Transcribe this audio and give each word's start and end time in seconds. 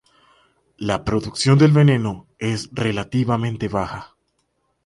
La 0.79 1.03
producción 1.05 1.59
del 1.59 1.69
veneno 1.73 2.25
es 2.39 2.69
relativamente 2.73 3.67
baja. 3.67 4.15